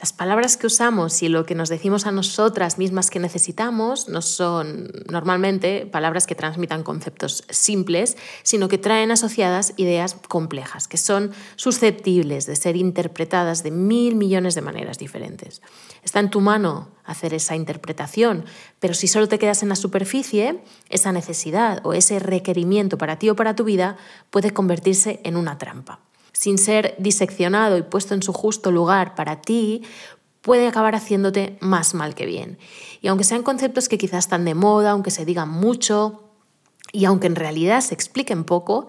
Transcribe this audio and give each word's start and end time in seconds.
Las 0.00 0.12
palabras 0.12 0.56
que 0.56 0.68
usamos 0.68 1.24
y 1.24 1.28
lo 1.28 1.44
que 1.44 1.56
nos 1.56 1.68
decimos 1.68 2.06
a 2.06 2.12
nosotras 2.12 2.78
mismas 2.78 3.10
que 3.10 3.18
necesitamos 3.18 4.08
no 4.08 4.22
son 4.22 4.92
normalmente 5.10 5.86
palabras 5.86 6.28
que 6.28 6.36
transmitan 6.36 6.84
conceptos 6.84 7.42
simples, 7.50 8.16
sino 8.44 8.68
que 8.68 8.78
traen 8.78 9.10
asociadas 9.10 9.74
ideas 9.76 10.14
complejas, 10.28 10.86
que 10.86 10.98
son 10.98 11.32
susceptibles 11.56 12.46
de 12.46 12.54
ser 12.54 12.76
interpretadas 12.76 13.64
de 13.64 13.72
mil 13.72 14.14
millones 14.14 14.54
de 14.54 14.62
maneras 14.62 14.98
diferentes. 14.98 15.62
Está 16.04 16.20
en 16.20 16.30
tu 16.30 16.40
mano 16.40 16.90
hacer 17.04 17.34
esa 17.34 17.56
interpretación, 17.56 18.44
pero 18.78 18.94
si 18.94 19.08
solo 19.08 19.26
te 19.26 19.40
quedas 19.40 19.64
en 19.64 19.68
la 19.68 19.74
superficie, 19.74 20.62
esa 20.90 21.10
necesidad 21.10 21.80
o 21.84 21.92
ese 21.92 22.20
requerimiento 22.20 22.98
para 22.98 23.18
ti 23.18 23.30
o 23.30 23.34
para 23.34 23.56
tu 23.56 23.64
vida 23.64 23.96
puede 24.30 24.52
convertirse 24.52 25.18
en 25.24 25.36
una 25.36 25.58
trampa 25.58 25.98
sin 26.38 26.56
ser 26.56 26.94
diseccionado 26.98 27.76
y 27.78 27.82
puesto 27.82 28.14
en 28.14 28.22
su 28.22 28.32
justo 28.32 28.70
lugar 28.70 29.16
para 29.16 29.40
ti, 29.40 29.82
puede 30.40 30.68
acabar 30.68 30.94
haciéndote 30.94 31.58
más 31.58 31.94
mal 31.94 32.14
que 32.14 32.26
bien. 32.26 32.58
Y 33.00 33.08
aunque 33.08 33.24
sean 33.24 33.42
conceptos 33.42 33.88
que 33.88 33.98
quizás 33.98 34.26
están 34.26 34.44
de 34.44 34.54
moda, 34.54 34.92
aunque 34.92 35.10
se 35.10 35.24
digan 35.24 35.48
mucho 35.48 36.30
y 36.92 37.06
aunque 37.06 37.26
en 37.26 37.34
realidad 37.34 37.80
se 37.80 37.92
expliquen 37.92 38.44
poco, 38.44 38.86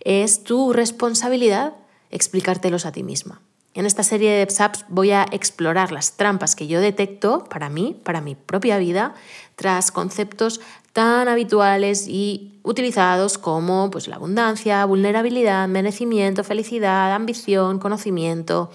es 0.00 0.44
tu 0.44 0.74
responsabilidad 0.74 1.72
explicártelos 2.10 2.84
a 2.84 2.92
ti 2.92 3.02
misma. 3.02 3.40
En 3.72 3.86
esta 3.86 4.02
serie 4.02 4.32
de 4.32 4.46
PSAPs 4.46 4.84
voy 4.88 5.12
a 5.12 5.24
explorar 5.32 5.92
las 5.92 6.18
trampas 6.18 6.54
que 6.54 6.66
yo 6.66 6.82
detecto 6.82 7.44
para 7.44 7.70
mí, 7.70 7.98
para 8.04 8.20
mi 8.20 8.34
propia 8.34 8.76
vida, 8.76 9.14
tras 9.56 9.90
conceptos 9.90 10.60
tan 10.92 11.28
habituales 11.28 12.06
y 12.08 12.58
utilizados 12.62 13.38
como 13.38 13.90
pues, 13.90 14.08
la 14.08 14.16
abundancia, 14.16 14.84
vulnerabilidad, 14.84 15.68
merecimiento, 15.68 16.44
felicidad, 16.44 17.14
ambición, 17.14 17.78
conocimiento, 17.78 18.70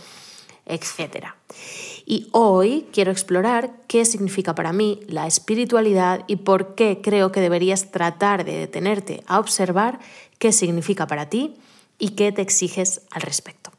etc. 0.65 1.27
Y 2.05 2.27
hoy 2.31 2.87
quiero 2.91 3.11
explorar 3.11 3.73
qué 3.87 4.05
significa 4.05 4.55
para 4.55 4.73
mí 4.73 4.99
la 5.07 5.27
espiritualidad 5.27 6.23
y 6.27 6.37
por 6.37 6.75
qué 6.75 7.01
creo 7.01 7.31
que 7.31 7.41
deberías 7.41 7.91
tratar 7.91 8.45
de 8.45 8.57
detenerte 8.57 9.23
a 9.27 9.39
observar 9.39 9.99
qué 10.37 10.51
significa 10.51 11.07
para 11.07 11.29
ti 11.29 11.55
y 11.97 12.09
qué 12.09 12.31
te 12.31 12.41
exiges 12.41 13.01
al 13.11 13.21
respecto. 13.21 13.71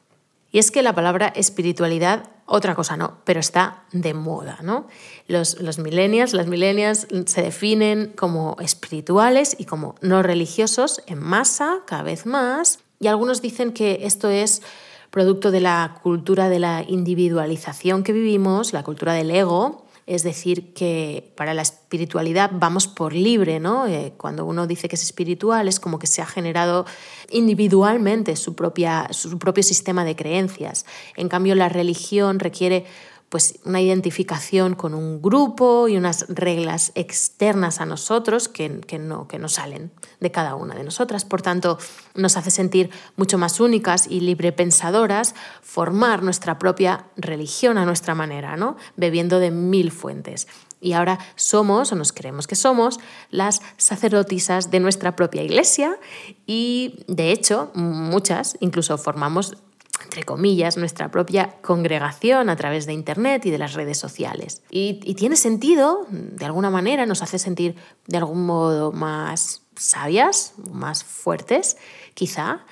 Y 0.51 0.59
es 0.59 0.71
que 0.71 0.83
la 0.83 0.95
palabra 0.95 1.29
espiritualidad, 1.29 2.31
otra 2.47 2.75
cosa 2.75 2.97
no, 2.97 3.19
pero 3.25 3.41
está 3.41 3.85
de 3.93 4.15
moda, 4.15 4.59
¿no? 4.63 4.87
Los, 5.27 5.61
los 5.61 5.79
millennials, 5.79 6.33
las 6.33 6.47
millennials 6.47 7.07
se 7.27 7.43
definen 7.43 8.13
como 8.17 8.57
espirituales 8.61 9.57
y 9.59 9.65
como 9.65 9.97
no 10.01 10.23
religiosos 10.23 11.03
en 11.07 11.19
masa, 11.19 11.81
cada 11.87 12.05
vez 12.05 12.25
más, 12.25 12.79
y 13.01 13.09
algunos 13.09 13.43
dicen 13.43 13.73
que 13.73 14.01
esto 14.03 14.31
es 14.31 14.63
producto 15.11 15.51
de 15.51 15.61
la 15.61 15.99
cultura 16.03 16.49
de 16.49 16.59
la 16.59 16.85
individualización 16.87 18.03
que 18.03 18.13
vivimos, 18.13 18.73
la 18.73 18.85
cultura 18.85 19.13
del 19.13 19.31
ego, 19.31 19.86
es 20.07 20.23
decir, 20.23 20.73
que 20.73 21.33
para 21.37 21.53
la 21.53 21.63
espiritualidad 21.63 22.51
vamos 22.55 22.87
por 22.87 23.13
libre, 23.13 23.59
¿no? 23.59 23.89
Eh, 23.89 24.13
cuando 24.17 24.45
uno 24.45 24.69
dice 24.69 24.89
que 24.89 24.95
es 24.95 25.03
espiritual 25.03 25.67
es 25.67 25.81
como 25.81 25.99
que 25.99 26.07
se 26.07 26.23
ha 26.23 26.27
generado 26.27 26.87
individualmente 27.31 28.37
su, 28.37 28.55
propia, 28.55 29.09
su 29.11 29.37
propio 29.39 29.65
sistema 29.65 30.05
de 30.05 30.15
creencias. 30.15 30.87
En 31.17 31.29
cambio, 31.29 31.57
la 31.57 31.69
religión 31.69 32.39
requiere 32.39 32.87
pues 33.29 33.59
una 33.65 33.81
identificación 33.81 34.75
con 34.75 34.95
un 34.95 35.21
grupo 35.21 35.89
y 35.89 35.97
unas 35.97 36.27
reglas 36.29 36.93
externas 36.95 37.81
a 37.81 37.87
nosotros 37.87 38.49
que, 38.49 38.81
que, 38.81 38.99
no, 38.99 39.27
que 39.27 39.39
no 39.39 39.49
salen 39.49 39.91
de 40.21 40.31
cada 40.31 40.55
una 40.55 40.75
de 40.75 40.85
nosotras. 40.85 41.25
Por 41.25 41.43
tanto, 41.43 41.79
nos 42.15 42.37
hace 42.37 42.51
sentir 42.51 42.91
mucho 43.17 43.37
más 43.37 43.59
únicas 43.59 44.07
y 44.07 44.21
librepensadoras 44.21 45.35
formar 45.61 46.23
nuestra 46.23 46.59
propia 46.59 47.07
religión 47.17 47.79
a 47.79 47.85
nuestra 47.85 48.15
manera, 48.15 48.57
¿no? 48.57 48.77
bebiendo 48.97 49.41
de 49.41 49.51
mil 49.51 49.91
fuentes. 49.91 50.47
Y 50.81 50.93
ahora 50.93 51.19
somos, 51.35 51.91
o 51.91 51.97
nos 51.97 52.13
creemos 52.13 52.47
que 52.47 52.55
somos, 52.55 53.01
las 53.31 53.61
sacerdotisas 53.77 54.71
de 54.71 54.79
nuestra 54.79 55.17
propia 55.17 55.43
iglesia 55.43 55.99
y, 56.47 57.05
de 57.09 57.33
hecho, 57.33 57.71
muchas 57.75 58.57
incluso 58.61 58.97
formamos 58.99 59.57
entre 60.05 60.25
comillas, 60.25 60.77
nuestra 60.77 61.11
propia 61.11 61.57
congregación 61.63 62.49
a 62.49 62.57
través 62.57 62.87
de 62.87 62.93
Internet 62.93 63.47
y 63.47 63.51
de 63.51 63.59
las 63.59 63.75
redes 63.75 63.99
sociales. 63.99 64.63
Y, 64.71 65.15
tiene 65.15 65.37
sentido, 65.37 66.07
de 66.11 66.45
alguna 66.45 66.71
manera, 66.71 67.07
nos 67.07 67.23
hace 67.23 67.39
sentir 67.39 67.77
de 68.07 68.19
algún 68.19 68.45
modo 68.45 68.93
más 68.93 69.63
sabias, 69.77 70.55
más 70.71 71.05
fuertes, 71.05 71.77
quizá, 72.15 72.65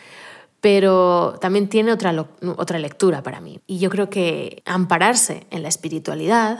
pero 0.60 1.36
también 1.40 1.68
tiene 1.68 1.92
otra, 1.92 2.14
otra 2.56 2.78
lectura 2.78 3.22
para 3.22 3.40
mí. 3.40 3.60
Y 3.66 3.78
yo 3.78 3.90
creo 3.90 4.08
que 4.08 4.62
ampararse 4.64 5.46
en 5.50 5.62
la 5.62 5.68
espiritualidad 5.68 6.58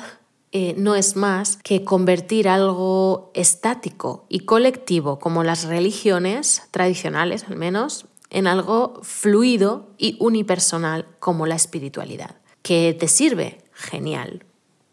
eh, 0.56 0.74
no 0.78 0.94
es 0.94 1.16
más 1.16 1.56
que 1.56 1.84
convertir 1.84 2.48
algo 2.48 3.32
estático 3.34 4.24
y 4.28 4.40
colectivo, 4.40 5.18
como 5.18 5.42
las 5.42 5.64
religiones 5.64 6.62
tradicionales 6.70 7.44
al 7.48 7.56
menos, 7.56 8.06
en 8.34 8.48
algo 8.48 8.98
fluido 9.02 9.94
y 9.96 10.16
unipersonal 10.18 11.06
como 11.20 11.46
la 11.46 11.54
espiritualidad. 11.54 12.34
¿Que 12.62 12.94
te 12.98 13.06
sirve? 13.06 13.62
Genial. 13.72 14.44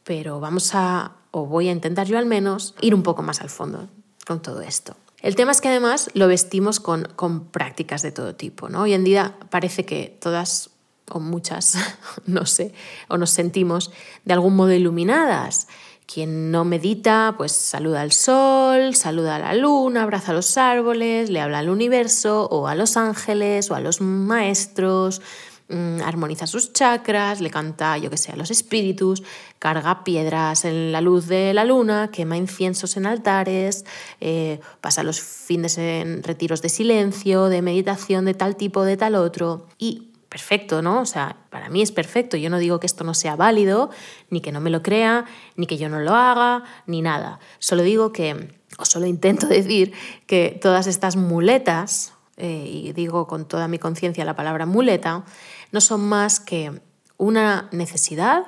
Pero 0.04 0.40
vamos 0.40 0.76
a, 0.76 1.16
o 1.32 1.48
voy 1.48 1.68
a 1.68 1.72
intentar 1.72 2.06
yo 2.06 2.20
al 2.20 2.28
menos, 2.28 2.76
ir 2.82 2.94
un 2.94 3.02
poco 3.02 3.24
más 3.24 3.42
al 3.42 3.50
fondo 3.50 3.90
con 4.28 4.44
todo 4.44 4.62
esto. 4.62 4.96
El 5.24 5.36
tema 5.36 5.52
es 5.52 5.60
que 5.60 5.70
además 5.70 6.12
lo 6.14 6.28
vestimos 6.28 6.80
con, 6.80 7.06
con 7.16 7.46
prácticas 7.46 8.04
de 8.04 8.12
todo 8.12 8.36
tipo. 8.36 8.70
¿no? 8.70 8.84
Hoy 8.84 8.94
en 8.94 9.04
día 9.04 9.36
parece 9.50 9.86
que 9.86 10.16
todas 10.22 10.70
o 11.10 11.20
muchas, 11.20 11.78
no 12.28 12.46
sé, 12.46 12.74
o 13.08 13.18
nos 13.18 13.32
sentimos 13.32 13.92
de 14.24 14.34
algún 14.34 14.56
modo 14.56 14.72
iluminadas 14.72 15.68
quien 16.12 16.52
no 16.52 16.66
medita, 16.66 17.36
pues 17.38 17.54
saluda 17.54 18.02
al 18.02 18.12
sol, 18.12 18.96
saluda 18.96 19.38
a 19.38 19.40
la 19.40 19.54
luna, 19.54 20.04
abraza 20.04 20.32
a 20.32 20.36
los 20.36 20.58
árboles, 20.58 21.30
le 21.30 21.40
habla 21.40 21.60
al 21.60 21.70
universo 21.70 22.48
o 22.52 22.68
a 22.68 22.76
los 22.76 22.98
ángeles 22.98 23.72
o 23.72 23.76
a 23.76 23.80
los 23.80 24.02
maestros, 24.02 25.22
mm, 25.70 26.02
armoniza 26.02 26.48
sus 26.48 26.74
chakras, 26.74 27.40
le 27.40 27.50
canta, 27.50 27.98
yo 27.98 28.10
que 28.10 28.18
sé, 28.18 28.34
a 28.34 28.36
los 28.36 28.52
espíritus, 28.52 29.24
carga 29.58 30.04
piedras 30.04 30.66
en 30.66 30.92
la 30.92 31.00
luz 31.00 31.28
de 31.28 31.54
la 31.54 31.64
luna, 31.64 32.10
quema 32.12 32.36
inciensos 32.36 32.98
en 32.98 33.06
altares, 33.06 33.86
eh, 34.20 34.60
pasa 34.82 35.04
los 35.04 35.22
fines 35.22 35.78
en 35.78 36.24
retiros 36.24 36.62
de 36.62 36.68
silencio, 36.68 37.46
de 37.46 37.62
meditación 37.62 38.26
de 38.26 38.34
tal 38.34 38.58
tipo, 38.58 38.84
de 38.84 38.98
tal 38.98 39.16
otro. 39.16 39.68
Y 39.78 40.11
perfecto, 40.32 40.82
¿no? 40.82 41.02
O 41.02 41.06
sea, 41.06 41.36
para 41.50 41.70
mí 41.70 41.82
es 41.82 41.92
perfecto. 41.92 42.38
Yo 42.38 42.50
no 42.50 42.58
digo 42.58 42.80
que 42.80 42.88
esto 42.88 43.04
no 43.04 43.14
sea 43.14 43.36
válido, 43.36 43.90
ni 44.30 44.40
que 44.40 44.54
no 44.54 44.62
me 44.62 44.70
lo 44.70 44.82
crea, 44.82 45.26
ni 45.58 45.68
que 45.68 45.78
yo 45.78 45.90
no 45.90 46.00
lo 46.00 46.16
haga, 46.16 46.64
ni 46.88 47.02
nada. 47.02 47.40
Solo 47.60 47.84
digo 47.84 48.14
que, 48.14 48.56
o 48.78 48.86
solo 48.86 49.08
intento 49.08 49.48
decir 49.50 49.92
que 50.28 50.58
todas 50.62 50.88
estas 50.88 51.18
muletas, 51.18 52.14
eh, 52.38 52.64
y 52.66 52.94
digo 52.94 53.28
con 53.28 53.46
toda 53.46 53.68
mi 53.68 53.78
conciencia 53.78 54.24
la 54.24 54.38
palabra 54.38 54.66
muleta, 54.66 55.26
no 55.74 55.82
son 55.82 56.08
más 56.08 56.40
que 56.40 56.80
una 57.18 57.68
necesidad, 57.74 58.46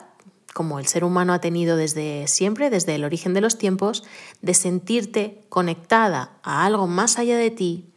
como 0.53 0.79
el 0.79 0.87
ser 0.87 1.03
humano 1.03 1.33
ha 1.33 1.41
tenido 1.41 1.75
desde 1.75 2.29
siempre, 2.29 2.69
desde 2.69 2.95
el 2.95 3.03
origen 3.03 3.33
de 3.33 3.41
los 3.41 3.57
tiempos, 3.57 4.05
de 4.41 4.53
sentirte 4.53 5.41
conectada 5.49 6.31
a 6.43 6.65
algo 6.65 6.87
más 6.87 7.19
allá 7.19 7.35
de 7.35 7.51
ti 7.51 7.89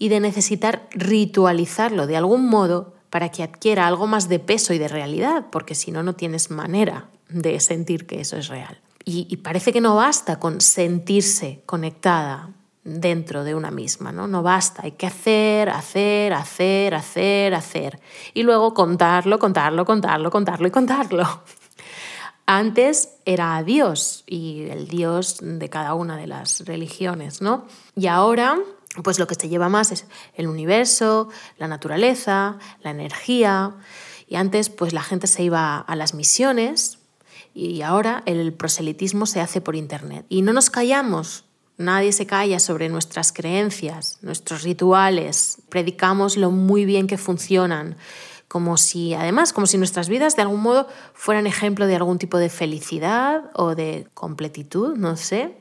y 0.00 0.08
de 0.08 0.18
necesitar 0.18 0.88
ritualizarlo 0.90 2.08
de 2.08 2.16
algún 2.16 2.48
modo 2.48 2.93
para 3.14 3.28
que 3.28 3.44
adquiera 3.44 3.86
algo 3.86 4.08
más 4.08 4.28
de 4.28 4.40
peso 4.40 4.74
y 4.74 4.78
de 4.78 4.88
realidad, 4.88 5.46
porque 5.52 5.76
si 5.76 5.92
no, 5.92 6.02
no 6.02 6.14
tienes 6.14 6.50
manera 6.50 7.06
de 7.28 7.60
sentir 7.60 8.08
que 8.08 8.20
eso 8.20 8.36
es 8.36 8.48
real. 8.48 8.80
Y, 9.04 9.36
parece 9.36 9.72
que 9.72 9.80
no 9.80 9.94
basta 9.94 10.40
con 10.40 10.60
sentirse 10.60 11.62
conectada 11.64 12.50
dentro 12.82 13.44
de 13.44 13.54
una 13.54 13.70
misma, 13.70 14.10
¿no? 14.10 14.26
No 14.26 14.42
basta, 14.42 14.82
hay 14.82 14.90
que 14.90 15.06
hacer, 15.06 15.68
hacer, 15.68 16.32
hacer, 16.32 16.96
hacer, 16.96 17.54
hacer. 17.54 18.00
Y 18.32 18.42
luego 18.42 18.74
contarlo, 18.74 19.38
contarlo, 19.38 19.84
contarlo, 19.84 20.28
contarlo 20.32 20.66
y 20.66 20.72
contarlo. 20.72 21.42
Antes 22.46 23.10
era 23.24 23.62
Dios 23.62 24.24
y 24.26 24.66
el 24.70 24.88
Dios 24.88 25.38
de 25.40 25.70
cada 25.70 25.94
una 25.94 26.16
de 26.16 26.26
las 26.26 26.64
religiones, 26.66 27.42
¿no? 27.42 27.66
Y 27.94 28.08
ahora 28.08 28.58
pues 29.02 29.18
lo 29.18 29.26
que 29.26 29.34
se 29.34 29.48
lleva 29.48 29.68
más 29.68 29.92
es 29.92 30.06
el 30.34 30.46
universo, 30.46 31.28
la 31.58 31.68
naturaleza, 31.68 32.58
la 32.82 32.90
energía. 32.90 33.74
Y 34.28 34.36
antes 34.36 34.70
pues 34.70 34.92
la 34.92 35.02
gente 35.02 35.26
se 35.26 35.42
iba 35.42 35.78
a 35.78 35.96
las 35.96 36.14
misiones 36.14 36.98
y 37.54 37.82
ahora 37.82 38.22
el 38.26 38.52
proselitismo 38.52 39.26
se 39.26 39.40
hace 39.40 39.60
por 39.60 39.76
internet. 39.76 40.26
Y 40.28 40.42
no 40.42 40.52
nos 40.52 40.70
callamos, 40.70 41.44
nadie 41.76 42.12
se 42.12 42.26
calla 42.26 42.58
sobre 42.58 42.88
nuestras 42.88 43.32
creencias, 43.32 44.18
nuestros 44.22 44.62
rituales, 44.62 45.58
predicamos 45.68 46.36
lo 46.36 46.50
muy 46.50 46.84
bien 46.84 47.06
que 47.06 47.18
funcionan, 47.18 47.96
como 48.48 48.76
si 48.76 49.14
además, 49.14 49.52
como 49.52 49.66
si 49.66 49.78
nuestras 49.78 50.08
vidas 50.08 50.36
de 50.36 50.42
algún 50.42 50.60
modo 50.60 50.86
fueran 51.12 51.46
ejemplo 51.46 51.86
de 51.86 51.96
algún 51.96 52.18
tipo 52.18 52.38
de 52.38 52.50
felicidad 52.50 53.50
o 53.54 53.74
de 53.74 54.06
completitud, 54.14 54.96
no 54.96 55.16
sé. 55.16 55.56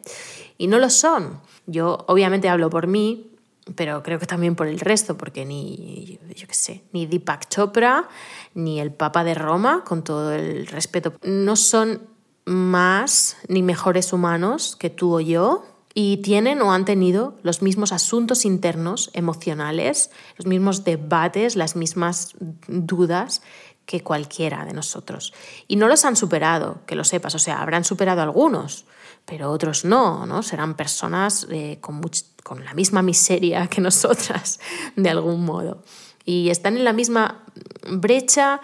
Y 0.58 0.68
no 0.68 0.80
lo 0.80 0.90
son. 0.90 1.42
Yo 1.66 2.06
obviamente 2.08 2.50
hablo 2.50 2.70
por 2.70 2.88
mí 2.88 3.34
pero 3.76 4.04
creo 4.04 4.20
que 4.20 4.26
también 4.26 4.56
por 4.56 4.68
el 4.68 4.80
resto, 4.80 5.18
porque 5.18 5.46
ni, 5.46 6.20
yo 6.36 6.48
qué 6.48 6.54
sé, 6.54 6.84
ni 6.92 7.06
Deepak 7.06 7.48
Chopra, 7.48 8.10
ni 8.54 8.80
el 8.80 8.92
Papa 8.92 9.24
de 9.24 9.36
Roma, 9.36 9.84
con 9.86 10.04
todo 10.04 10.34
el 10.34 10.68
respeto, 10.68 11.14
no 11.24 11.56
son 11.56 12.02
más 12.46 13.38
ni 13.48 13.64
mejores 13.64 14.12
humanos 14.12 14.76
que 14.76 14.90
tú 14.90 15.16
o 15.16 15.22
yo, 15.22 15.66
y 15.94 16.18
tienen 16.18 16.62
o 16.62 16.74
han 16.74 16.86
tenido 16.86 17.38
los 17.44 17.62
mismos 17.62 17.92
asuntos 17.92 18.46
internos, 18.46 19.12
emocionales, 19.14 20.10
los 20.38 20.48
mismos 20.48 20.84
debates, 20.84 21.56
las 21.56 21.76
mismas 21.76 22.34
dudas 22.68 23.44
que 23.86 24.02
cualquiera 24.02 24.66
de 24.66 24.74
nosotros. 24.74 25.34
Y 25.68 25.76
no 25.76 25.88
los 25.88 26.04
han 26.04 26.16
superado, 26.16 26.82
que 26.88 26.96
lo 26.96 27.04
sepas, 27.04 27.36
o 27.36 27.40
sea, 27.40 27.62
habrán 27.62 27.84
superado 27.84 28.22
algunos, 28.22 28.86
pero 29.26 29.52
otros 29.52 29.86
no, 29.86 30.26
¿no? 30.26 30.44
Serán 30.44 30.76
personas 30.76 31.48
eh, 31.50 31.78
con, 31.82 32.02
con 32.44 32.64
la 32.66 32.74
misma 32.74 33.02
miseria 33.02 33.68
que 33.68 33.82
nosotras, 33.82 34.60
de 34.96 35.10
algún 35.10 35.46
modo. 35.46 35.84
Y 36.26 36.50
están 36.50 36.78
en 36.78 36.84
la 36.84 36.94
misma 36.94 37.44
brecha 37.90 38.62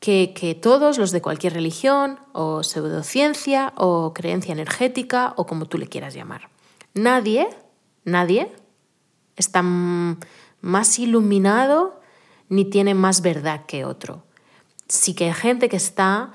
que, 0.00 0.32
que, 0.34 0.54
todos 0.54 0.98
los 0.98 1.10
de 1.10 1.20
cualquier 1.20 1.54
religión 1.54 2.20
o 2.32 2.62
pseudociencia 2.62 3.72
o 3.76 4.14
creencia 4.14 4.52
energética 4.52 5.34
o 5.36 5.46
como 5.46 5.66
tú 5.66 5.76
le 5.76 5.88
quieras 5.88 6.14
llamar. 6.14 6.48
Nadie, 6.94 7.48
nadie 8.04 8.52
está 9.36 9.62
más 9.62 10.98
iluminado 10.98 12.00
ni 12.48 12.64
tiene 12.64 12.94
más 12.94 13.22
verdad 13.22 13.66
que 13.66 13.84
otro. 13.84 14.24
Sí 14.88 15.14
que 15.14 15.26
hay 15.26 15.34
gente 15.34 15.68
que 15.68 15.76
está, 15.76 16.32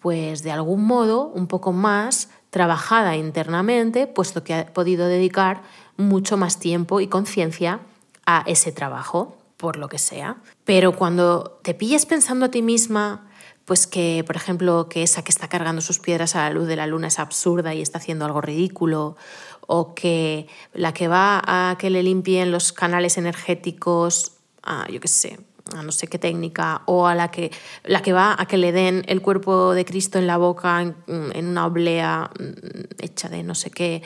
pues 0.00 0.42
de 0.42 0.52
algún 0.52 0.84
modo, 0.84 1.26
un 1.28 1.46
poco 1.46 1.72
más 1.72 2.28
trabajada 2.56 3.16
internamente, 3.16 4.06
puesto 4.06 4.42
que 4.42 4.54
ha 4.54 4.72
podido 4.72 5.08
dedicar 5.08 5.60
mucho 5.98 6.38
más 6.38 6.58
tiempo 6.58 7.00
y 7.00 7.06
conciencia 7.06 7.80
a 8.24 8.44
ese 8.46 8.72
trabajo, 8.72 9.36
por 9.58 9.76
lo 9.76 9.90
que 9.90 9.98
sea. 9.98 10.38
Pero 10.64 10.96
cuando 10.96 11.60
te 11.62 11.74
pilles 11.74 12.06
pensando 12.06 12.46
a 12.46 12.50
ti 12.50 12.62
misma, 12.62 13.28
pues 13.66 13.86
que, 13.86 14.24
por 14.26 14.36
ejemplo, 14.36 14.88
que 14.88 15.02
esa 15.02 15.22
que 15.22 15.32
está 15.32 15.48
cargando 15.48 15.82
sus 15.82 15.98
piedras 15.98 16.34
a 16.34 16.44
la 16.44 16.50
luz 16.50 16.66
de 16.66 16.76
la 16.76 16.86
luna 16.86 17.08
es 17.08 17.18
absurda 17.18 17.74
y 17.74 17.82
está 17.82 17.98
haciendo 17.98 18.24
algo 18.24 18.40
ridículo, 18.40 19.18
o 19.66 19.94
que 19.94 20.48
la 20.72 20.94
que 20.94 21.08
va 21.08 21.42
a 21.44 21.76
que 21.76 21.90
le 21.90 22.02
limpien 22.02 22.52
los 22.52 22.72
canales 22.72 23.18
energéticos, 23.18 24.32
a, 24.62 24.88
yo 24.90 24.98
qué 24.98 25.08
sé, 25.08 25.40
a 25.74 25.82
no 25.82 25.92
sé 25.92 26.06
qué 26.06 26.18
técnica, 26.18 26.82
o 26.86 27.06
a 27.06 27.14
la 27.14 27.30
que, 27.30 27.50
la 27.84 28.02
que 28.02 28.12
va 28.12 28.36
a 28.38 28.46
que 28.46 28.56
le 28.56 28.72
den 28.72 29.04
el 29.08 29.20
cuerpo 29.20 29.74
de 29.74 29.84
Cristo 29.84 30.18
en 30.18 30.26
la 30.26 30.36
boca 30.36 30.82
en, 30.82 30.96
en 31.06 31.46
una 31.46 31.66
oblea 31.66 32.30
mm, 32.38 33.02
hecha 33.02 33.28
de 33.28 33.42
no 33.42 33.54
sé 33.54 33.70
qué, 33.70 34.02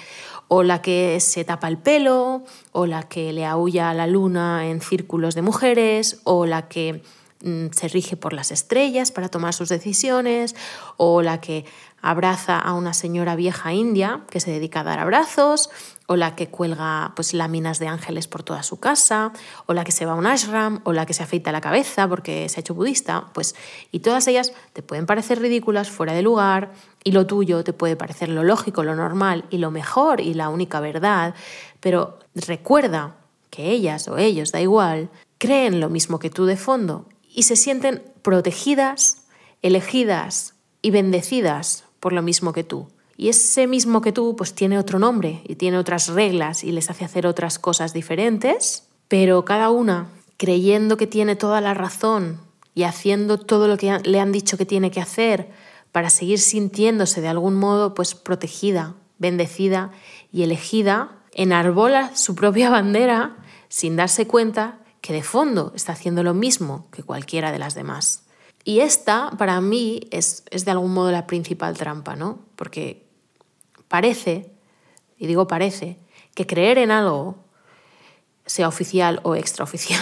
o 0.49 0.63
la 0.63 0.83
que 0.83 1.21
se 1.21 1.45
tapa 1.45 1.69
el 1.69 1.79
pelo, 1.79 2.45
o 2.73 2.87
la 2.87 3.05
que 3.05 3.33
le 3.33 3.47
aúlla 3.47 3.91
a 3.91 3.95
la 3.95 4.07
luna 4.07 4.67
en 4.69 4.81
círculos 4.81 5.35
de 5.35 5.43
mujeres, 5.43 6.21
o 6.25 6.47
la 6.47 6.69
que 6.69 7.03
mm, 7.43 7.67
se 7.73 7.89
rige 7.89 8.17
por 8.17 8.33
las 8.33 8.51
estrellas 8.51 9.13
para 9.13 9.29
tomar 9.29 9.55
sus 9.55 9.69
decisiones, 9.69 10.57
o 10.97 11.23
la 11.23 11.41
que 11.41 11.67
abraza 12.03 12.59
a 12.59 12.73
una 12.75 12.95
señora 12.95 13.37
vieja 13.37 13.73
india 13.73 14.23
que 14.31 14.41
se 14.41 14.51
dedica 14.51 14.81
a 14.81 14.85
dar 14.85 14.99
abrazos, 14.99 15.71
o 16.11 16.17
la 16.17 16.35
que 16.35 16.49
cuelga 16.49 17.13
pues, 17.15 17.35
láminas 17.35 17.79
de 17.79 17.87
ángeles 17.87 18.27
por 18.27 18.43
toda 18.43 18.65
su 18.65 18.81
casa, 18.81 19.33
o 19.67 19.75
la 19.75 19.85
que 19.85 19.93
se 19.93 20.07
va 20.07 20.13
a 20.13 20.17
un 20.17 20.27
ashram, 20.27 20.81
o 20.83 20.93
la 20.93 21.07
que 21.07 21.15
se 21.15 21.23
afeita 21.23 21.53
la 21.53 21.61
cabeza 21.61 22.09
porque 22.09 22.49
se 22.49 22.59
ha 22.59 22.63
hecho 22.63 22.75
budista, 22.75 23.29
pues, 23.33 23.55
y 23.93 24.01
todas 24.01 24.27
ellas 24.27 24.53
te 24.73 24.83
pueden 24.83 25.07
parecer 25.07 25.39
ridículas, 25.39 25.89
fuera 25.89 26.13
de 26.13 26.23
lugar, 26.23 26.73
y 27.05 27.13
lo 27.13 27.29
tuyo 27.29 27.63
te 27.63 27.73
puede 27.73 27.95
parecer 27.95 28.29
lo 28.29 28.43
lógico, 28.43 28.83
lo 28.83 28.97
normal 28.97 29.45
y 29.51 29.59
lo 29.59 29.71
mejor 29.71 30.21
y 30.21 30.35
la 30.35 30.49
única 30.49 30.81
verdad, 30.81 31.33
pero 31.79 32.19
recuerda 32.35 33.15
que 33.51 33.71
ellas 33.71 34.09
o 34.09 34.19
ellos, 34.19 34.51
da 34.51 34.61
igual, 34.61 35.11
creen 35.39 35.79
lo 35.79 35.91
mismo 35.91 36.19
que 36.19 36.29
tú 36.29 36.45
de 36.45 36.57
fondo 36.57 37.07
y 37.33 37.45
se 37.45 37.55
sienten 37.55 38.03
protegidas, 38.23 39.23
elegidas 39.63 40.55
y 40.83 40.91
bendecidas 40.91 41.85
por 42.01 42.13
lo 42.13 42.23
mismo 42.23 42.53
que 42.53 42.65
tú. 42.65 42.89
Y 43.21 43.29
ese 43.29 43.67
mismo 43.67 44.01
que 44.01 44.13
tú 44.13 44.35
pues 44.35 44.55
tiene 44.55 44.79
otro 44.79 44.99
nombre 44.99 45.43
y 45.47 45.57
tiene 45.57 45.77
otras 45.77 46.09
reglas 46.09 46.65
y 46.65 46.73
les 46.73 46.89
hace 46.89 47.05
hacer 47.05 47.27
otras 47.27 47.59
cosas 47.59 47.93
diferentes, 47.93 48.85
pero 49.09 49.45
cada 49.45 49.69
una 49.69 50.09
creyendo 50.39 50.97
que 50.97 51.07
tiene 51.07 51.37
toda 51.37 51.61
la 51.61 51.75
razón 51.75 52.41
y 52.75 52.85
haciendo 52.85 53.37
todo 53.37 53.69
lo 53.69 53.77
que 53.77 53.99
le 54.05 54.21
han 54.21 54.33
dicho 54.33 54.57
que 54.57 54.65
tiene 54.65 54.91
que 54.91 55.03
hacer 55.03 55.51
para 55.93 56.09
seguir 56.09 56.39
sintiéndose 56.39 57.21
de 57.21 57.29
algún 57.29 57.57
modo 57.57 57.93
pues 57.93 58.15
protegida, 58.15 58.95
bendecida 59.19 59.91
y 60.33 60.43
elegida, 60.43 61.19
enarbola 61.35 62.17
su 62.17 62.35
propia 62.35 62.71
bandera 62.71 63.37
sin 63.69 63.97
darse 63.97 64.27
cuenta 64.27 64.79
que 65.03 65.13
de 65.13 65.23
fondo 65.23 65.75
está 65.77 65.93
haciendo 65.93 66.23
lo 66.23 66.33
mismo 66.33 66.87
que 66.91 67.03
cualquiera 67.03 67.53
de 67.53 67.59
las 67.59 67.75
demás. 67.75 68.23
Y 68.65 68.81
esta, 68.81 69.31
para 69.37 69.61
mí, 69.61 70.09
es, 70.11 70.45
es 70.51 70.65
de 70.65 70.71
algún 70.71 70.95
modo 70.95 71.11
la 71.11 71.27
principal 71.27 71.77
trampa, 71.77 72.17
¿no? 72.17 72.39
Porque 72.57 73.10
parece, 73.91 74.55
y 75.19 75.27
digo 75.27 75.49
parece, 75.49 75.99
que 76.35 76.47
creer 76.47 76.79
en 76.79 76.93
algo, 76.93 77.35
sea 78.47 78.69
oficial 78.69 79.19
o 79.25 79.35
extraoficial, 79.35 80.01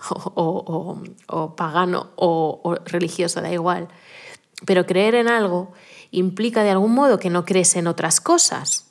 o, 0.34 1.54
pagano 1.54 2.12
o, 2.16 2.60
o, 2.64 2.74
religioso, 2.86 3.42
da 3.42 3.52
igual, 3.52 3.88
pero 4.64 4.86
creer 4.86 5.14
en 5.14 5.28
algo 5.28 5.72
implica 6.10 6.62
de 6.62 6.70
algún 6.70 6.94
modo 6.94 7.18
que 7.18 7.28
no 7.28 7.44
crees 7.44 7.76
en 7.76 7.86
otras 7.86 8.22
cosas, 8.22 8.86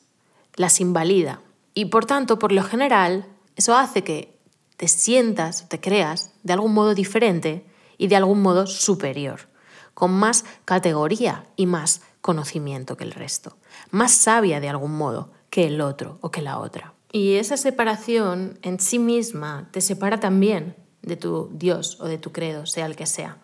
las 0.56 0.80
invalida. 0.80 1.42
Y 1.74 1.86
por 1.86 2.06
tanto, 2.06 2.38
por 2.38 2.52
lo 2.52 2.62
general, 2.62 3.26
eso 3.56 3.76
hace 3.76 4.04
que 4.04 4.38
te 4.78 4.88
sientas, 4.88 5.68
te 5.70 5.82
creas 5.82 6.34
de 6.44 6.54
algún 6.54 6.76
modo 6.76 6.94
diferente 6.94 7.66
y 7.98 8.08
de 8.08 8.16
algún 8.16 8.44
modo 8.44 8.68
superior, 8.68 9.48
con 9.96 10.14
más 10.14 10.46
categoría 10.66 11.46
y 11.56 11.66
más 11.66 12.02
conocimiento 12.22 12.96
que 12.96 13.06
el 13.06 13.12
resto, 13.12 13.58
más 13.92 14.12
sabia 14.12 14.60
de 14.60 14.70
algún 14.70 14.98
modo 14.98 15.32
que 15.50 15.68
el 15.68 15.82
otro 15.82 16.18
o 16.22 16.32
que 16.32 16.42
la 16.42 16.60
otra. 16.60 16.94
Y 17.12 17.36
esa 17.36 17.58
separación 17.58 18.60
en 18.62 18.80
sí 18.80 19.00
misma 19.00 19.70
te 19.72 19.82
separa 19.82 20.20
también 20.20 20.76
de 21.02 21.16
tu 21.16 21.50
Dios 21.54 21.98
o 22.02 22.08
de 22.08 22.18
tu 22.18 22.32
credo, 22.32 22.66
sea 22.66 22.86
el 22.86 22.96
que 22.96 23.06
sea. 23.06 23.38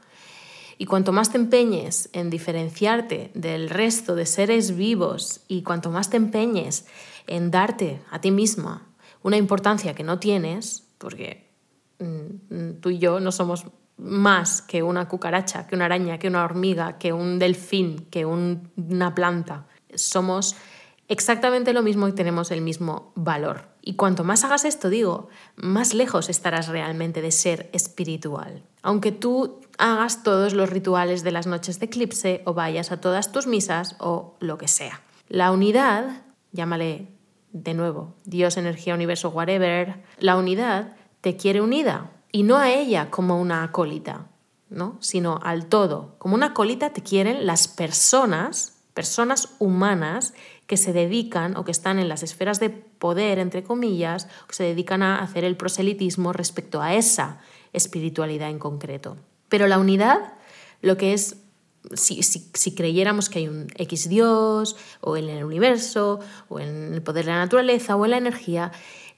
Y 0.78 0.86
cuanto 0.86 1.12
más 1.12 1.32
te 1.32 1.38
empeñes 1.38 2.10
en 2.12 2.30
diferenciarte 2.30 3.32
del 3.36 3.70
resto 3.70 4.16
de 4.16 4.26
seres 4.26 4.76
vivos 4.76 5.42
y 5.48 5.62
cuanto 5.62 5.92
más 5.92 6.10
te 6.10 6.18
empeñes 6.18 6.86
en 7.28 7.52
darte 7.52 8.02
a 8.10 8.20
ti 8.20 8.32
misma 8.32 8.88
una 9.24 9.38
importancia 9.38 9.94
que 9.94 10.04
no 10.04 10.20
tienes, 10.20 10.88
porque 10.98 11.52
mm, 12.00 12.80
tú 12.82 12.90
y 12.90 12.98
yo 12.98 13.20
no 13.20 13.32
somos 13.32 13.68
más 13.98 14.62
que 14.62 14.82
una 14.82 15.08
cucaracha, 15.08 15.68
que 15.68 15.76
una 15.76 15.86
araña, 15.86 16.18
que 16.18 16.28
una 16.28 16.44
hormiga, 16.44 16.98
que 16.98 17.14
un 17.14 17.38
delfín, 17.38 18.08
que 18.10 18.26
una 18.26 19.14
planta. 19.14 19.68
Somos 19.96 20.56
exactamente 21.08 21.74
lo 21.74 21.84
mismo 21.84 22.08
y 22.08 22.14
tenemos 22.14 22.52
el 22.52 22.62
mismo 22.62 23.12
valor. 23.16 23.70
Y 23.82 23.96
cuanto 23.96 24.24
más 24.24 24.44
hagas 24.44 24.64
esto, 24.64 24.90
digo, 24.90 25.30
más 25.56 25.94
lejos 25.94 26.30
estarás 26.30 26.68
realmente 26.68 27.22
de 27.22 27.32
ser 27.32 27.70
espiritual. 27.74 28.64
Aunque 28.82 29.12
tú 29.12 29.60
hagas 29.78 30.24
todos 30.24 30.54
los 30.54 30.70
rituales 30.70 31.24
de 31.24 31.32
las 31.32 31.48
noches 31.48 31.80
de 31.80 31.88
eclipse 31.88 32.42
o 32.46 32.54
vayas 32.54 32.92
a 32.92 33.02
todas 33.02 33.32
tus 33.32 33.48
misas 33.48 33.96
o 34.00 34.36
lo 34.40 34.58
que 34.58 34.68
sea. 34.68 35.02
La 35.28 35.52
unidad, 35.52 36.24
llámale 36.52 37.08
de 37.52 37.74
nuevo 37.74 38.16
Dios, 38.24 38.58
energía, 38.58 38.96
universo, 38.96 39.30
whatever, 39.30 40.04
la 40.20 40.38
unidad 40.38 40.96
te 41.22 41.36
quiere 41.36 41.62
unida 41.62 42.12
y 42.32 42.44
no 42.44 42.58
a 42.58 42.72
ella 42.72 43.10
como 43.10 43.40
una 43.40 43.72
colita, 43.72 44.28
¿no? 44.70 44.98
sino 45.00 45.40
al 45.44 45.68
todo. 45.68 46.16
Como 46.18 46.36
una 46.36 46.54
colita 46.54 46.92
te 46.92 47.04
quieren 47.04 47.46
las 47.46 47.68
personas, 47.68 48.81
personas 48.94 49.50
humanas 49.60 50.34
que 50.68 50.78
se 50.78 50.94
dedican 50.94 51.56
o 51.58 51.66
que 51.66 51.72
están 51.72 52.00
en 52.00 52.10
las 52.10 52.24
esferas 52.24 52.60
de 52.60 52.70
poder, 52.70 53.40
entre 53.40 53.64
comillas, 53.64 54.28
que 54.48 54.56
se 54.56 54.64
dedican 54.64 55.04
a 55.04 55.20
hacer 55.20 55.44
el 55.44 55.58
proselitismo 55.58 56.34
respecto 56.34 56.82
a 56.82 56.94
esa 56.96 57.40
espiritualidad 57.74 58.50
en 58.50 58.60
concreto. 58.60 59.18
Pero 59.50 59.68
la 59.68 59.80
unidad, 59.80 60.34
lo 60.82 60.98
que 60.98 61.14
es 61.14 61.38
si, 61.96 62.22
si, 62.24 62.76
creyéramos 62.76 63.30
que 63.30 63.40
hay 63.40 63.48
un 63.48 63.68
X 63.76 64.08
Dios, 64.08 64.76
o 65.00 65.18
en 65.18 65.30
el 65.30 65.44
universo, 65.44 66.20
o 66.48 66.60
en 66.60 66.94
el 66.94 67.02
poder 67.02 67.26
de 67.26 67.32
la 67.32 67.40
naturaleza, 67.40 67.96
o 67.96 68.06
en 68.06 68.12
la 68.12 68.18
energía, 68.18 68.72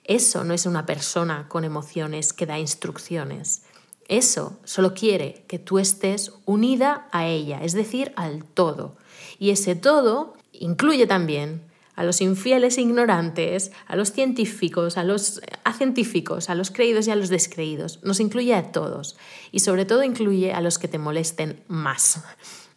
eso 0.05 0.43
no 0.43 0.53
es 0.53 0.65
una 0.65 0.85
persona 0.85 1.47
con 1.49 1.63
emociones 1.63 2.33
que 2.33 2.45
da 2.45 2.59
instrucciones. 2.59 3.63
Eso 4.07 4.59
solo 4.63 4.93
quiere 4.93 5.45
que 5.47 5.59
tú 5.59 5.79
estés 5.79 6.33
unida 6.45 7.07
a 7.11 7.25
ella, 7.27 7.63
es 7.63 7.73
decir, 7.73 8.11
al 8.15 8.43
todo. 8.43 8.97
Y 9.43 9.49
ese 9.49 9.75
todo 9.75 10.35
incluye 10.53 11.05
también 11.05 11.63
a 11.95 12.05
los 12.05 12.21
infieles 12.21 12.77
e 12.77 12.81
ignorantes, 12.81 13.73
a 13.87 13.97
los 13.97 14.13
científicos, 14.13 14.97
a 14.97 15.03
los 15.03 15.41
acientíficos, 15.65 16.49
a 16.49 16.55
los 16.55 16.71
creídos 16.71 17.07
y 17.07 17.11
a 17.11 17.17
los 17.17 17.27
descreídos. 17.27 17.99
Nos 18.03 18.21
incluye 18.21 18.55
a 18.55 18.71
todos 18.71 19.17
y 19.51 19.59
sobre 19.59 19.83
todo 19.83 20.01
incluye 20.05 20.53
a 20.53 20.61
los 20.61 20.79
que 20.79 20.87
te 20.87 20.97
molesten 20.97 21.61
más. 21.67 22.23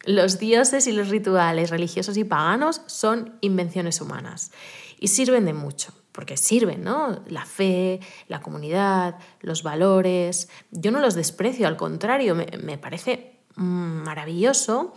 Los 0.07 0.41
dioses 0.41 0.89
y 0.89 0.93
los 0.93 1.09
rituales 1.09 1.71
religiosos 1.71 2.17
y 2.17 2.25
paganos 2.25 2.83
son 2.87 3.39
invenciones 3.43 4.01
humanas 4.01 4.51
y 4.99 5.07
sirven 5.07 5.45
de 5.45 5.53
mucho 5.53 5.93
porque 6.11 6.37
sirven, 6.37 6.83
¿no? 6.83 7.23
La 7.29 7.45
fe, 7.45 8.01
la 8.27 8.41
comunidad, 8.41 9.21
los 9.41 9.63
valores. 9.63 10.49
Yo 10.73 10.91
no 10.91 10.99
los 10.99 11.15
desprecio, 11.15 11.69
al 11.69 11.77
contrario, 11.77 12.35
me, 12.35 12.77
parece 12.77 13.37
maravilloso 13.55 14.95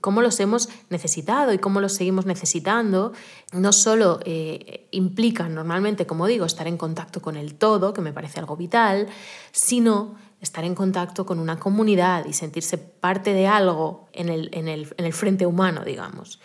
cómo 0.00 0.22
los 0.22 0.40
hemos 0.40 0.68
necesitado 0.88 1.52
y 1.52 1.58
cómo 1.58 1.80
los 1.80 1.92
seguimos 1.92 2.26
necesitando, 2.26 3.12
no 3.52 3.72
solo 3.72 4.20
eh, 4.24 4.88
implican 4.90 5.54
normalmente, 5.54 6.06
como 6.06 6.26
digo, 6.26 6.44
estar 6.44 6.66
en 6.66 6.76
contacto 6.76 7.20
con 7.20 7.36
el 7.36 7.54
todo, 7.54 7.92
que 7.92 8.00
me 8.00 8.12
parece 8.12 8.40
algo 8.40 8.56
vital, 8.56 9.08
sino 9.52 10.16
estar 10.40 10.64
en 10.64 10.74
contacto 10.74 11.26
con 11.26 11.38
una 11.38 11.58
comunidad 11.58 12.24
y 12.26 12.32
sentirse 12.32 12.78
parte 12.78 13.34
de 13.34 13.46
algo 13.46 14.08
en 14.12 14.28
el, 14.28 14.50
en 14.52 14.68
el 14.68 15.12
frente 15.12 15.46
humano, 15.46 15.84
digamos. 15.84 16.40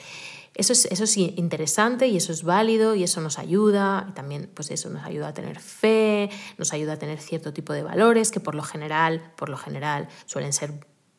Eso 0.56 0.72
es, 0.72 0.86
eso 0.86 1.04
es 1.04 1.18
interesante 1.18 2.08
y 2.08 2.16
eso 2.16 2.32
es 2.32 2.44
válido 2.44 2.96
y 2.96 3.04
eso 3.04 3.20
nos 3.20 3.40
ayuda, 3.40 4.08
y 4.10 4.14
también 4.14 4.50
pues 4.54 4.72
eso 4.72 4.90
nos 4.90 5.04
ayuda 5.04 5.28
a 5.28 5.34
tener 5.34 5.60
fe, 5.60 6.30
nos 6.58 6.72
ayuda 6.72 6.94
a 6.94 6.98
tener 6.98 7.20
cierto 7.20 7.52
tipo 7.52 7.74
de 7.74 7.84
valores 7.84 8.32
que 8.32 8.40
por 8.40 8.56
lo 8.56 8.64
general, 8.64 9.34
por 9.36 9.50
lo 9.50 9.58
general 9.58 10.08
suelen 10.26 10.54
ser 10.54 10.72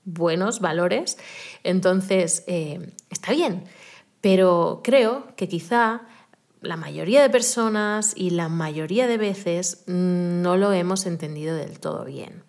buenos 0.06 0.60
valores. 0.60 1.18
Entonces, 1.62 2.44
eh, 2.46 2.94
está 3.10 3.32
bien, 3.32 3.64
pero 4.22 4.80
creo 4.82 5.36
que 5.36 5.48
quizá 5.48 6.00
la 6.62 6.78
mayoría 6.78 7.20
de 7.20 7.28
personas 7.28 8.14
y 8.16 8.30
la 8.30 8.48
mayoría 8.48 9.06
de 9.06 9.18
veces 9.18 9.84
no 9.86 10.56
lo 10.56 10.72
hemos 10.72 11.04
entendido 11.04 11.54
del 11.54 11.78
todo 11.80 12.06
bien. 12.06 12.42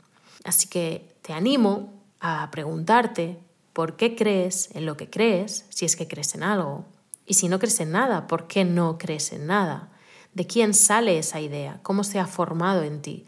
Así 0.45 0.69
que 0.69 1.09
te 1.21 1.33
animo 1.33 1.93
a 2.21 2.49
preguntarte 2.51 3.39
¿Por 3.77 3.95
qué 3.95 4.15
crees 4.15 4.71
en 4.73 4.87
lo 4.87 4.97
que 4.97 5.07
crees 5.07 5.67
si 5.69 5.85
es 5.85 5.95
que 5.95 6.07
crees 6.07 6.33
en 6.33 6.41
algo? 6.41 6.85
Y 7.27 7.35
si 7.35 7.47
no 7.47 7.59
crees 7.59 7.79
en 7.79 7.91
nada, 7.91 8.25
¿por 8.25 8.47
qué 8.47 8.65
no 8.65 8.97
crees 8.97 9.31
en 9.31 9.45
nada? 9.45 9.89
¿De 10.33 10.47
quién 10.47 10.73
sale 10.73 11.19
esa 11.19 11.41
idea? 11.41 11.79
¿Cómo 11.83 12.03
se 12.03 12.17
ha 12.17 12.25
formado 12.25 12.81
en 12.81 13.03
ti? 13.03 13.27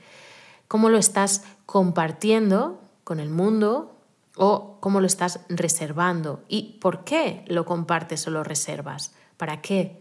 ¿Cómo 0.68 0.90
lo 0.90 0.98
estás 0.98 1.44
compartiendo 1.68 2.82
con 3.04 3.20
el 3.20 3.30
mundo 3.30 3.96
o 4.42 4.78
cómo 4.80 5.02
lo 5.02 5.06
estás 5.06 5.42
reservando? 5.50 6.46
¿Y 6.48 6.78
por 6.80 7.04
qué 7.04 7.44
lo 7.48 7.66
compartes 7.66 8.26
o 8.26 8.32
lo 8.32 8.42
reservas? 8.46 9.12
¿Para 9.36 9.62
qué 9.62 10.00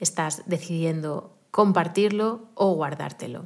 estás 0.00 0.42
decidiendo 0.46 1.32
compartirlo 1.52 2.48
o 2.54 2.72
guardártelo? 2.74 3.44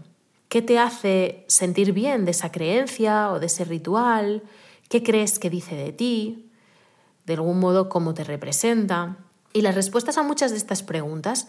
¿Qué 0.49 0.63
te 0.63 0.79
hace 0.79 1.45
sentir 1.49 1.93
bien 1.93 2.25
de 2.25 2.31
esa 2.31 2.51
creencia 2.51 3.31
o 3.31 3.41
de 3.41 3.47
ese 3.47 3.67
ritual? 3.67 4.43
¿Qué 4.89 5.03
crees 5.03 5.39
que 5.39 5.51
dice 5.51 5.77
de 5.77 5.93
ti? 5.93 6.51
De 7.27 7.35
algún 7.35 7.61
modo, 7.61 7.91
¿cómo 7.91 8.15
te 8.15 8.25
representa? 8.25 9.19
Y 9.53 9.61
las 9.61 9.75
respuestas 9.75 10.17
a 10.17 10.23
muchas 10.23 10.51
de 10.51 10.57
estas 10.57 10.83
preguntas 10.83 11.49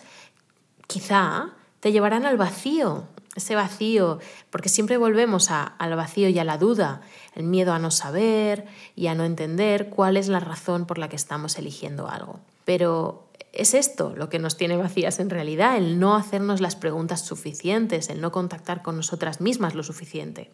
quizá 0.88 1.54
te 1.80 1.94
llevarán 1.94 2.26
al 2.26 2.36
vacío, 2.36 3.08
ese 3.36 3.56
vacío, 3.56 4.20
porque 4.50 4.70
siempre 4.70 4.98
volvemos 4.98 5.50
al 5.50 5.96
vacío 5.96 6.30
y 6.30 6.38
a 6.40 6.44
la 6.44 6.58
duda, 6.58 7.02
el 7.36 7.44
miedo 7.44 7.74
a 7.74 7.80
no 7.80 7.92
saber 7.92 8.66
y 8.96 9.08
a 9.08 9.16
no 9.16 9.24
entender 9.24 9.90
cuál 9.90 10.18
es 10.18 10.28
la 10.28 10.40
razón 10.40 10.86
por 10.86 10.98
la 10.98 11.10
que 11.10 11.16
estamos 11.16 11.58
eligiendo 11.58 12.08
algo. 12.08 12.40
Pero 12.66 13.28
es 13.54 13.76
esto 13.76 14.14
lo 14.16 14.30
que 14.30 14.40
nos 14.40 14.58
tiene 14.58 14.78
vacías 14.78 15.20
en 15.20 15.30
realidad, 15.30 15.78
el 15.78 16.00
no 16.00 16.16
hacernos 16.16 16.60
las 16.60 16.76
preguntas 16.76 17.22
suficientes, 17.22 18.10
el 18.10 18.20
no 18.20 18.32
contactar 18.32 18.82
con 18.82 18.98
nosotras 18.98 19.42
mismas 19.42 19.76
lo 19.76 19.84
suficiente. 19.84 20.50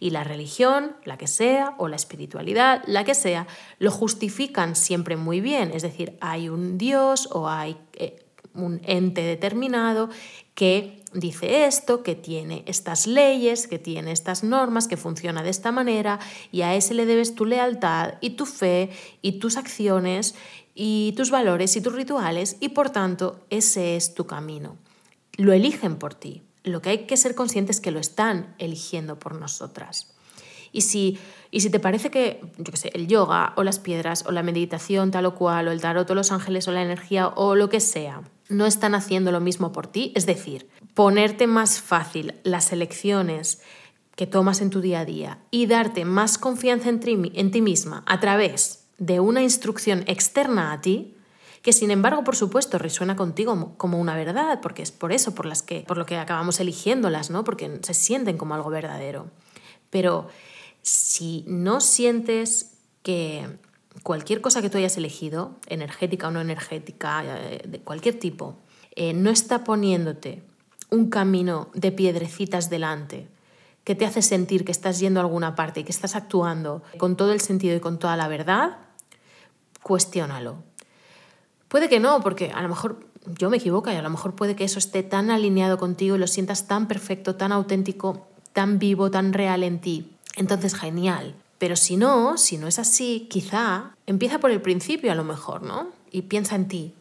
Y 0.00 0.10
la 0.10 0.24
religión, 0.24 0.96
la 1.04 1.18
que 1.18 1.26
sea, 1.26 1.74
o 1.78 1.88
la 1.88 1.96
espiritualidad, 1.96 2.82
la 2.86 3.04
que 3.04 3.14
sea, 3.14 3.46
lo 3.78 3.90
justifican 3.90 4.76
siempre 4.76 5.16
muy 5.16 5.40
bien. 5.40 5.72
Es 5.74 5.82
decir, 5.82 6.16
hay 6.20 6.48
un 6.48 6.78
Dios 6.78 7.28
o 7.32 7.48
hay 7.48 7.76
eh, 7.94 8.24
un 8.58 8.80
ente 8.84 9.22
determinado 9.22 10.10
que 10.54 11.02
dice 11.12 11.64
esto, 11.66 12.02
que 12.02 12.14
tiene 12.14 12.64
estas 12.66 13.06
leyes, 13.06 13.66
que 13.66 13.78
tiene 13.78 14.12
estas 14.12 14.44
normas, 14.44 14.88
que 14.88 14.96
funciona 14.96 15.42
de 15.42 15.50
esta 15.50 15.72
manera, 15.72 16.18
y 16.52 16.62
a 16.62 16.74
ese 16.74 16.94
le 16.94 17.06
debes 17.06 17.34
tu 17.34 17.44
lealtad 17.44 18.14
y 18.20 18.30
tu 18.30 18.44
fe 18.46 18.90
y 19.22 19.38
tus 19.38 19.56
acciones 19.56 20.34
y 20.74 21.12
tus 21.16 21.30
valores 21.30 21.76
y 21.76 21.80
tus 21.80 21.94
rituales 21.94 22.56
y 22.60 22.70
por 22.70 22.90
tanto 22.90 23.40
ese 23.50 23.96
es 23.96 24.14
tu 24.14 24.26
camino. 24.26 24.76
Lo 25.36 25.52
eligen 25.52 25.96
por 25.96 26.14
ti. 26.14 26.42
Lo 26.64 26.82
que 26.82 26.90
hay 26.90 26.98
que 27.06 27.16
ser 27.16 27.34
conscientes 27.34 27.76
es 27.76 27.80
que 27.80 27.90
lo 27.90 27.98
están 27.98 28.54
eligiendo 28.58 29.18
por 29.18 29.34
nosotras. 29.34 30.14
Y 30.72 30.82
si, 30.82 31.18
y 31.50 31.60
si 31.60 31.70
te 31.70 31.80
parece 31.80 32.10
que, 32.10 32.40
yo 32.58 32.76
sé, 32.76 32.90
el 32.94 33.06
yoga 33.08 33.52
o 33.56 33.62
las 33.62 33.78
piedras 33.78 34.24
o 34.26 34.32
la 34.32 34.42
meditación 34.42 35.10
tal 35.10 35.26
o 35.26 35.34
cual 35.34 35.68
o 35.68 35.72
el 35.72 35.80
tarot 35.80 36.10
o 36.10 36.14
los 36.14 36.32
ángeles 36.32 36.68
o 36.68 36.72
la 36.72 36.82
energía 36.82 37.28
o 37.28 37.54
lo 37.54 37.68
que 37.68 37.80
sea 37.80 38.22
no 38.48 38.66
están 38.66 38.94
haciendo 38.94 39.30
lo 39.30 39.40
mismo 39.40 39.72
por 39.72 39.86
ti, 39.86 40.12
es 40.14 40.26
decir, 40.26 40.68
ponerte 40.94 41.46
más 41.46 41.80
fácil 41.80 42.34
las 42.44 42.72
elecciones 42.72 43.60
que 44.16 44.26
tomas 44.26 44.60
en 44.60 44.70
tu 44.70 44.80
día 44.80 45.00
a 45.00 45.04
día 45.04 45.38
y 45.50 45.66
darte 45.66 46.04
más 46.04 46.38
confianza 46.38 46.88
en 46.88 47.00
ti, 47.00 47.32
en 47.34 47.50
ti 47.50 47.60
misma 47.60 48.02
a 48.06 48.18
través 48.20 48.88
de 48.98 49.20
una 49.20 49.42
instrucción 49.42 50.02
externa 50.06 50.72
a 50.72 50.80
ti, 50.80 51.14
que 51.62 51.72
sin 51.72 51.90
embargo, 51.90 52.24
por 52.24 52.34
supuesto, 52.34 52.78
resuena 52.78 53.14
contigo 53.14 53.74
como 53.76 54.00
una 54.00 54.16
verdad, 54.16 54.60
porque 54.60 54.82
es 54.82 54.90
por 54.90 55.12
eso, 55.12 55.34
por, 55.34 55.46
las 55.46 55.62
que, 55.62 55.84
por 55.86 55.98
lo 55.98 56.06
que 56.06 56.16
acabamos 56.16 56.58
eligiéndolas, 56.60 57.30
¿no? 57.30 57.44
porque 57.44 57.78
se 57.82 57.94
sienten 57.94 58.38
como 58.38 58.54
algo 58.54 58.70
verdadero. 58.70 59.30
Pero 59.90 60.28
si 60.88 61.44
no 61.46 61.82
sientes 61.82 62.78
que 63.02 63.58
cualquier 64.02 64.40
cosa 64.40 64.62
que 64.62 64.70
tú 64.70 64.78
hayas 64.78 64.96
elegido, 64.96 65.56
energética 65.66 66.28
o 66.28 66.30
no 66.30 66.40
energética, 66.40 67.22
eh, 67.24 67.62
de 67.68 67.80
cualquier 67.80 68.18
tipo, 68.18 68.56
eh, 68.96 69.12
no 69.12 69.28
está 69.28 69.64
poniéndote 69.64 70.42
un 70.90 71.10
camino 71.10 71.68
de 71.74 71.92
piedrecitas 71.92 72.70
delante, 72.70 73.28
que 73.84 73.94
te 73.94 74.06
hace 74.06 74.22
sentir 74.22 74.64
que 74.64 74.72
estás 74.72 74.98
yendo 74.98 75.20
a 75.20 75.24
alguna 75.24 75.54
parte 75.54 75.80
y 75.80 75.84
que 75.84 75.92
estás 75.92 76.16
actuando 76.16 76.82
con 76.96 77.16
todo 77.16 77.32
el 77.32 77.40
sentido 77.40 77.76
y 77.76 77.80
con 77.80 77.98
toda 77.98 78.16
la 78.16 78.28
verdad, 78.28 78.78
cuestiónalo. 79.82 80.62
Puede 81.68 81.90
que 81.90 82.00
no, 82.00 82.22
porque 82.22 82.50
a 82.50 82.62
lo 82.62 82.68
mejor 82.70 83.06
yo 83.26 83.50
me 83.50 83.58
equivoco 83.58 83.90
y 83.90 83.94
a 83.94 84.02
lo 84.02 84.08
mejor 84.08 84.34
puede 84.34 84.56
que 84.56 84.64
eso 84.64 84.78
esté 84.78 85.02
tan 85.02 85.30
alineado 85.30 85.76
contigo 85.76 86.16
y 86.16 86.18
lo 86.18 86.26
sientas 86.26 86.66
tan 86.66 86.88
perfecto, 86.88 87.34
tan 87.34 87.52
auténtico, 87.52 88.26
tan 88.54 88.78
vivo, 88.78 89.10
tan 89.10 89.34
real 89.34 89.62
en 89.62 89.80
ti. 89.80 90.14
Entonces, 90.38 90.74
genial. 90.74 91.34
Pero 91.58 91.74
si 91.74 91.96
no, 91.96 92.38
si 92.38 92.56
no 92.56 92.68
es 92.68 92.78
así, 92.78 93.26
quizá 93.28 93.96
empieza 94.06 94.38
por 94.38 94.50
el 94.50 94.62
principio 94.62 95.10
a 95.10 95.16
lo 95.16 95.24
mejor, 95.24 95.62
¿no? 95.62 95.88
Y 96.10 96.22
piensa 96.22 96.54
en 96.54 96.68
ti. 96.68 96.94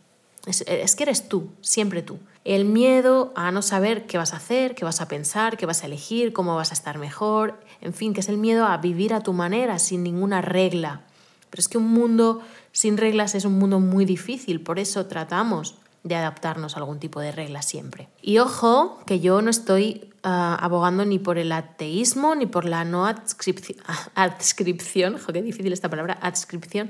Es, 0.48 0.96
que 0.96 1.03
eres 1.03 1.29
tú, 1.29 1.50
siempre 1.62 2.01
tú. 2.01 2.20
El 2.46 2.65
miedo 2.65 3.34
a 3.36 3.51
no 3.51 3.62
saber 3.62 4.08
qué 4.08 4.17
vas 4.17 4.34
a 4.34 4.38
hacer, 4.38 4.75
qué 4.75 4.86
vas 4.86 5.01
a 5.01 5.08
pensar, 5.08 5.58
qué 5.58 5.65
vas 5.65 5.84
a 5.84 5.86
elegir, 5.86 6.32
cómo 6.34 6.56
vas 6.56 6.72
a 6.72 6.74
estar 6.74 6.98
mejor, 6.98 7.60
en 7.82 7.94
fin, 7.94 8.13
que 8.13 8.22
es 8.22 8.29
el 8.29 8.38
miedo 8.38 8.65
a 8.65 8.77
vivir 8.77 9.13
a 9.13 9.22
tu 9.22 9.34
manera, 9.34 9.77
sin 9.77 10.03
ninguna 10.03 10.41
regla. 10.41 11.01
Pero 11.50 11.60
es 11.60 11.67
que 11.67 11.77
un 11.77 11.91
mundo 11.91 12.41
sin 12.72 12.98
reglas 12.98 13.36
es 13.36 13.44
un 13.44 13.60
mundo 13.60 13.79
muy 13.82 14.06
difícil, 14.06 14.62
por 14.62 14.79
eso 14.79 15.06
tratamos 15.06 15.75
de 16.04 16.16
adaptarnos 16.16 16.75
a 16.75 16.80
algún 16.80 17.00
tipo 17.00 17.20
de 17.20 17.32
regla 17.32 17.62
siempre. 17.62 18.10
Y 18.22 18.38
ojo, 18.39 19.00
que 19.06 19.20
yo 19.20 19.42
no 19.42 19.50
estoy 19.50 20.13
ah, 20.24 20.58
abogando 20.62 21.06
ni 21.06 21.20
por 21.20 21.38
el 21.38 21.51
ateísmo 21.51 22.36
ni 22.36 22.46
por 22.46 22.66
la 22.66 22.86
no 22.86 23.06
adscripción, 23.08 23.77
adscripción, 24.16 25.18
qué 25.34 25.42
difícil 25.42 25.74
esta 25.74 25.89
palabra, 25.89 26.18
adscripción 26.22 26.89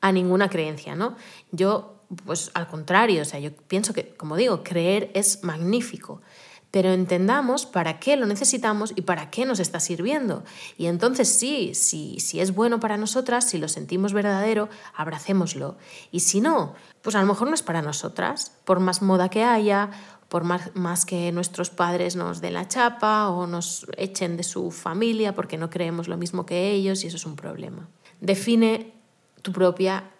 a 0.00 0.12
ninguna 0.12 0.48
creencia, 0.48 0.94
¿no? 0.94 1.16
Yo, 1.50 2.02
pues 2.24 2.50
al 2.54 2.68
contrario, 2.68 3.22
o 3.22 3.24
sea, 3.24 3.40
yo 3.40 3.52
pienso 3.52 3.92
que, 3.92 4.14
como 4.16 4.36
digo, 4.36 4.62
creer 4.62 5.10
es 5.14 5.42
magnífico 5.42 6.20
pero 6.70 6.92
entendamos 6.92 7.64
para 7.66 7.98
qué 7.98 8.16
lo 8.16 8.26
necesitamos 8.26 8.92
y 8.94 9.02
para 9.02 9.30
qué 9.30 9.46
nos 9.46 9.58
está 9.58 9.80
sirviendo. 9.80 10.44
Y 10.76 10.86
entonces 10.86 11.28
sí, 11.28 11.72
si, 11.74 12.20
si 12.20 12.40
es 12.40 12.54
bueno 12.54 12.78
para 12.78 12.96
nosotras, 12.96 13.48
si 13.48 13.58
lo 13.58 13.68
sentimos 13.68 14.12
verdadero, 14.12 14.68
abracémoslo. 14.94 15.76
Y 16.10 16.20
si 16.20 16.40
no, 16.40 16.74
pues 17.02 17.16
a 17.16 17.20
lo 17.20 17.26
mejor 17.26 17.48
no 17.48 17.54
es 17.54 17.62
para 17.62 17.82
nosotras, 17.82 18.52
por 18.64 18.80
más 18.80 19.00
moda 19.00 19.30
que 19.30 19.44
haya, 19.44 19.90
por 20.28 20.44
más, 20.44 20.74
más 20.74 21.06
que 21.06 21.32
nuestros 21.32 21.70
padres 21.70 22.16
nos 22.16 22.40
den 22.40 22.54
la 22.54 22.68
chapa 22.68 23.30
o 23.30 23.46
nos 23.46 23.86
echen 23.96 24.36
de 24.36 24.42
su 24.42 24.70
familia 24.70 25.34
porque 25.34 25.56
no 25.56 25.70
creemos 25.70 26.06
lo 26.06 26.18
mismo 26.18 26.44
que 26.44 26.70
ellos 26.70 27.02
y 27.02 27.06
eso 27.06 27.16
es 27.16 27.24
un 27.24 27.36
problema. 27.36 27.88
Define 28.20 28.92
tu 29.40 29.52
propia 29.52 30.10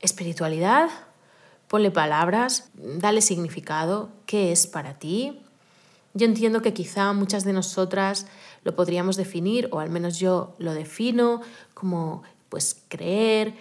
espiritualidad, 0.00 0.88
ponle 1.68 1.90
palabras, 1.90 2.70
dale 2.74 3.20
significado, 3.20 4.10
qué 4.24 4.52
es 4.52 4.66
para 4.66 4.98
ti, 4.98 5.42
yo 6.14 6.26
entiendo 6.26 6.62
que 6.62 6.74
quizá 6.74 7.12
muchas 7.12 7.44
de 7.44 7.52
nosotras 7.52 8.26
lo 8.64 8.74
podríamos 8.74 9.16
definir, 9.16 9.68
o 9.72 9.80
al 9.80 9.90
menos 9.90 10.18
yo 10.18 10.54
lo 10.58 10.74
defino, 10.74 11.40
como 11.74 12.22
pues 12.48 12.82
creer 12.88 13.54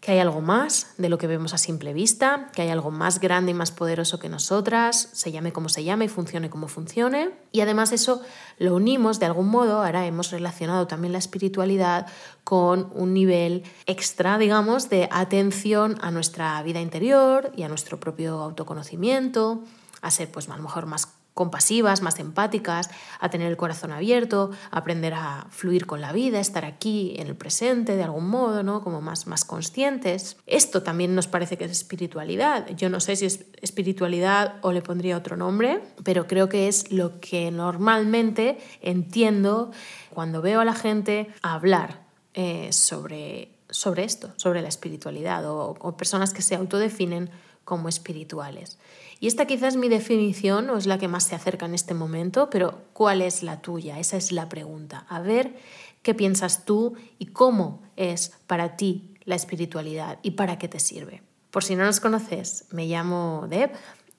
que 0.00 0.12
hay 0.12 0.18
algo 0.18 0.40
más 0.40 0.94
de 0.96 1.10
lo 1.10 1.18
que 1.18 1.26
vemos 1.26 1.52
a 1.52 1.58
simple 1.58 1.92
vista, 1.92 2.50
que 2.54 2.62
hay 2.62 2.70
algo 2.70 2.90
más 2.90 3.20
grande 3.20 3.50
y 3.50 3.54
más 3.54 3.70
poderoso 3.70 4.18
que 4.18 4.30
nosotras, 4.30 5.10
se 5.12 5.30
llame 5.30 5.52
como 5.52 5.68
se 5.68 5.84
llame 5.84 6.06
y 6.06 6.08
funcione 6.08 6.48
como 6.48 6.68
funcione. 6.68 7.32
Y 7.52 7.60
además 7.60 7.92
eso 7.92 8.22
lo 8.58 8.74
unimos 8.74 9.20
de 9.20 9.26
algún 9.26 9.48
modo, 9.48 9.84
ahora 9.84 10.06
hemos 10.06 10.30
relacionado 10.30 10.86
también 10.86 11.12
la 11.12 11.18
espiritualidad 11.18 12.06
con 12.44 12.90
un 12.94 13.12
nivel 13.12 13.62
extra, 13.84 14.38
digamos, 14.38 14.88
de 14.88 15.06
atención 15.12 15.98
a 16.00 16.10
nuestra 16.10 16.62
vida 16.62 16.80
interior 16.80 17.52
y 17.54 17.64
a 17.64 17.68
nuestro 17.68 18.00
propio 18.00 18.40
autoconocimiento, 18.40 19.64
a 20.00 20.10
ser 20.10 20.30
pues 20.30 20.48
a 20.48 20.56
lo 20.56 20.62
mejor 20.62 20.86
más 20.86 21.08
compasivas, 21.34 22.02
más 22.02 22.18
empáticas, 22.18 22.90
a 23.20 23.30
tener 23.30 23.48
el 23.48 23.56
corazón 23.56 23.92
abierto, 23.92 24.50
aprender 24.70 25.14
a 25.14 25.46
fluir 25.50 25.86
con 25.86 26.00
la 26.00 26.12
vida, 26.12 26.40
estar 26.40 26.64
aquí 26.64 27.14
en 27.18 27.28
el 27.28 27.36
presente 27.36 27.96
de 27.96 28.02
algún 28.02 28.28
modo, 28.28 28.62
¿no? 28.62 28.82
Como 28.82 29.00
más, 29.00 29.26
más 29.26 29.44
conscientes. 29.44 30.36
Esto 30.46 30.82
también 30.82 31.14
nos 31.14 31.28
parece 31.28 31.56
que 31.56 31.64
es 31.64 31.70
espiritualidad. 31.70 32.68
Yo 32.76 32.90
no 32.90 33.00
sé 33.00 33.16
si 33.16 33.26
es 33.26 33.46
espiritualidad 33.62 34.56
o 34.62 34.72
le 34.72 34.82
pondría 34.82 35.16
otro 35.16 35.36
nombre, 35.36 35.82
pero 36.04 36.26
creo 36.26 36.48
que 36.48 36.68
es 36.68 36.90
lo 36.92 37.20
que 37.20 37.50
normalmente 37.50 38.58
entiendo 38.80 39.70
cuando 40.12 40.42
veo 40.42 40.60
a 40.60 40.64
la 40.64 40.74
gente 40.74 41.28
hablar 41.42 42.02
eh, 42.34 42.72
sobre, 42.72 43.50
sobre 43.70 44.04
esto, 44.04 44.32
sobre 44.36 44.62
la 44.62 44.68
espiritualidad 44.68 45.44
o, 45.46 45.76
o 45.80 45.96
personas 45.96 46.32
que 46.32 46.42
se 46.42 46.54
autodefinen 46.54 47.30
como 47.64 47.88
espirituales. 47.88 48.78
Y 49.20 49.26
esta 49.26 49.46
quizás 49.46 49.74
es 49.74 49.76
mi 49.76 49.88
definición 49.88 50.70
o 50.70 50.78
es 50.78 50.86
la 50.86 50.98
que 50.98 51.08
más 51.08 51.24
se 51.24 51.34
acerca 51.34 51.66
en 51.66 51.74
este 51.74 51.94
momento, 51.94 52.48
pero 52.50 52.82
¿cuál 52.92 53.20
es 53.20 53.42
la 53.42 53.60
tuya? 53.60 53.98
Esa 53.98 54.16
es 54.16 54.32
la 54.32 54.48
pregunta. 54.48 55.04
A 55.08 55.20
ver 55.20 55.54
qué 56.02 56.14
piensas 56.14 56.64
tú 56.64 56.94
y 57.18 57.26
cómo 57.26 57.82
es 57.96 58.32
para 58.46 58.76
ti 58.76 59.14
la 59.24 59.34
espiritualidad 59.34 60.18
y 60.22 60.32
para 60.32 60.58
qué 60.58 60.68
te 60.68 60.80
sirve. 60.80 61.22
Por 61.50 61.64
si 61.64 61.76
no 61.76 61.84
nos 61.84 62.00
conoces, 62.00 62.64
me 62.70 62.86
llamo 62.86 63.46
Deb 63.48 63.72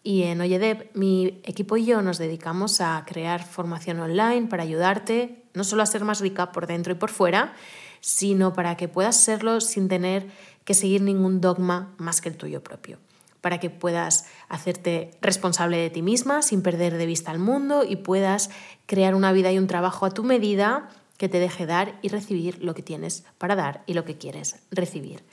y 0.04 0.24
en 0.24 0.40
Oye 0.42 0.60
Deb 0.60 0.92
mi 0.94 1.42
equipo 1.44 1.78
y 1.78 1.86
yo 1.86 2.02
nos 2.02 2.18
dedicamos 2.18 2.80
a 2.80 3.04
crear 3.08 3.44
formación 3.44 4.00
online 4.00 4.48
para 4.48 4.64
ayudarte 4.64 5.44
no 5.54 5.64
solo 5.64 5.84
a 5.84 5.88
ser 5.88 6.04
más 6.04 6.22
rica 6.22 6.52
por 6.52 6.68
dentro 6.68 6.94
y 6.94 6.96
por 6.96 7.10
fuera, 7.10 7.54
sino 8.00 8.54
para 8.54 8.78
que 8.78 8.88
puedas 8.88 9.22
serlo 9.22 9.62
sin 9.62 9.88
tener 9.88 10.30
que 10.64 10.74
seguir 10.74 11.02
ningún 11.02 11.42
dogma 11.42 11.94
más 11.98 12.22
que 12.22 12.30
el 12.30 12.38
tuyo 12.38 12.64
propio 12.64 13.00
para 13.42 13.60
que 13.60 13.70
puedas 13.70 14.26
hacerte 14.48 15.12
responsable 15.22 15.78
de 15.78 15.90
ti 15.90 16.02
misma 16.02 16.42
sin 16.42 16.62
perder 16.62 16.98
de 16.98 17.06
vista 17.06 17.32
el 17.32 17.40
mundo 17.40 17.84
y 17.84 17.98
puedas 17.98 18.50
crear 18.86 19.16
una 19.16 19.32
vida 19.32 19.52
y 19.52 19.58
un 19.58 19.68
trabajo 19.68 20.06
a 20.06 20.12
tu 20.12 20.24
medida 20.24 20.90
que 21.18 21.30
te 21.30 21.40
deje 21.40 21.66
dar 21.66 22.00
y 22.02 22.08
recibir 22.08 22.64
lo 22.64 22.74
que 22.74 22.82
tienes 22.82 23.26
para 23.38 23.56
dar 23.56 23.84
y 23.86 23.94
lo 23.94 24.06
que 24.06 24.18
quieres 24.18 24.56
recibir. 24.72 25.24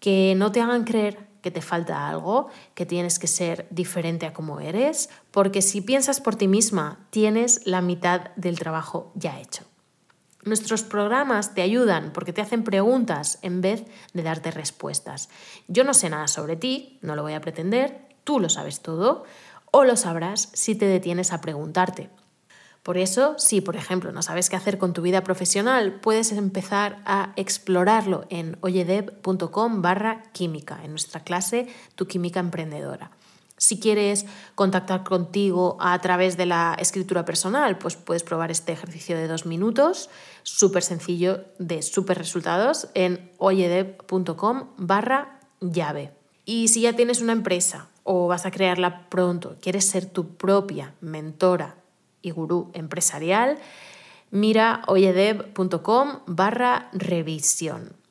Que 0.00 0.34
no 0.36 0.52
te 0.52 0.60
hagan 0.60 0.84
creer 0.84 1.34
que 1.42 1.50
te 1.50 1.60
falta 1.60 2.08
algo, 2.08 2.48
que 2.74 2.86
tienes 2.86 3.18
que 3.18 3.26
ser 3.26 3.66
diferente 3.70 4.24
a 4.24 4.32
como 4.32 4.60
eres, 4.60 5.10
porque 5.30 5.60
si 5.60 5.82
piensas 5.82 6.22
por 6.22 6.36
ti 6.36 6.48
misma, 6.48 7.06
tienes 7.10 7.66
la 7.66 7.82
mitad 7.82 8.30
del 8.36 8.58
trabajo 8.58 9.12
ya 9.14 9.38
hecho. 9.38 9.64
Nuestros 10.44 10.82
programas 10.82 11.54
te 11.54 11.62
ayudan 11.62 12.12
porque 12.12 12.34
te 12.34 12.42
hacen 12.42 12.64
preguntas 12.64 13.38
en 13.42 13.62
vez 13.62 13.84
de 14.12 14.22
darte 14.22 14.50
respuestas. 14.50 15.30
Yo 15.68 15.84
no 15.84 15.94
sé 15.94 16.10
nada 16.10 16.28
sobre 16.28 16.56
ti, 16.56 16.98
no 17.00 17.16
lo 17.16 17.22
voy 17.22 17.32
a 17.32 17.40
pretender, 17.40 18.08
tú 18.24 18.40
lo 18.40 18.50
sabes 18.50 18.80
todo, 18.80 19.24
o 19.70 19.84
lo 19.84 19.96
sabrás 19.96 20.50
si 20.52 20.74
te 20.74 20.86
detienes 20.86 21.32
a 21.32 21.40
preguntarte. 21.40 22.10
Por 22.82 22.98
eso, 22.98 23.34
si 23.38 23.62
por 23.62 23.76
ejemplo 23.76 24.12
no 24.12 24.20
sabes 24.20 24.50
qué 24.50 24.56
hacer 24.56 24.76
con 24.76 24.92
tu 24.92 25.00
vida 25.00 25.22
profesional, 25.24 26.00
puedes 26.00 26.30
empezar 26.32 27.00
a 27.06 27.32
explorarlo 27.36 28.26
en 28.28 28.58
oyedev.com 28.60 29.80
barra 29.80 30.24
química, 30.32 30.84
en 30.84 30.90
nuestra 30.90 31.20
clase 31.20 31.66
Tu 31.94 32.06
Química 32.06 32.40
Emprendedora. 32.40 33.10
Si 33.56 33.78
quieres 33.78 34.26
contactar 34.56 35.04
contigo 35.04 35.76
a 35.80 35.98
través 36.00 36.36
de 36.36 36.46
la 36.46 36.76
escritura 36.78 37.24
personal, 37.24 37.78
pues 37.78 37.94
puedes 37.94 38.24
probar 38.24 38.50
este 38.50 38.72
ejercicio 38.72 39.16
de 39.16 39.28
dos 39.28 39.46
minutos, 39.46 40.10
súper 40.42 40.82
sencillo, 40.82 41.44
de 41.58 41.82
súper 41.82 42.18
resultados, 42.18 42.88
en 42.94 43.30
oyedev.com 43.38 44.70
barra 44.76 45.38
llave. 45.60 46.12
Y 46.44 46.68
si 46.68 46.82
ya 46.82 46.94
tienes 46.94 47.20
una 47.20 47.32
empresa 47.32 47.88
o 48.02 48.26
vas 48.26 48.44
a 48.44 48.50
crearla 48.50 49.08
pronto, 49.08 49.56
quieres 49.60 49.84
ser 49.84 50.06
tu 50.06 50.36
propia 50.36 50.94
mentora 51.00 51.76
y 52.22 52.32
gurú 52.32 52.70
empresarial, 52.74 53.58
mira 54.30 54.82
oyedev.com 54.88 56.20
barra 56.26 56.90
revisión. 56.92 58.03